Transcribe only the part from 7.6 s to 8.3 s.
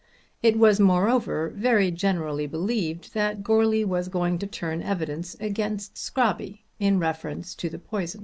the poison.